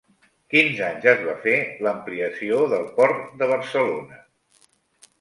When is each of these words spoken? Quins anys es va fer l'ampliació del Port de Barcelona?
Quins 0.53 0.79
anys 0.87 1.05
es 1.11 1.21
va 1.27 1.35
fer 1.43 1.53
l'ampliació 1.87 2.65
del 2.75 2.91
Port 2.99 3.23
de 3.45 3.53
Barcelona? 3.57 4.23